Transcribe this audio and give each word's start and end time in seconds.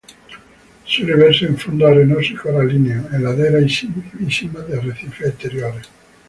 Suele 0.83 1.13
verse 1.13 1.45
en 1.45 1.57
fondos 1.59 1.91
arenosos 1.91 2.31
y 2.31 2.33
coralinos, 2.33 3.13
en 3.13 3.23
laderas 3.23 3.61
y 4.19 4.31
simas 4.31 4.67
de 4.67 4.77
arrecifes 4.79 5.27
exteriores. 5.27 5.87